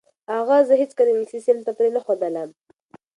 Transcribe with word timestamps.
اغا 0.37 0.57
زه 0.67 0.73
هیڅکله 0.81 1.09
انګلیسي 1.11 1.39
صنف 1.45 1.61
ته 1.67 1.71
پرې 1.77 1.89
نه 1.95 1.99
ښودلم. 2.05 2.49